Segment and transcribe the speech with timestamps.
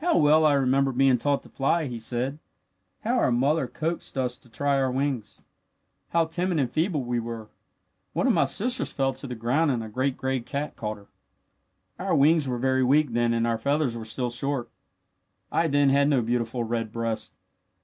[0.00, 2.40] "How well I remember being taught to fly," he said.
[3.04, 5.42] "How our mother coaxed us to try our wings.
[6.08, 7.50] How timid and feeble we were
[8.14, 11.06] One of my sisters fell to the ground and a great gray cat caught her.
[12.00, 14.70] "Our wings were very weak then and our feathers were still short.
[15.52, 17.32] I then had no beautiful red breast.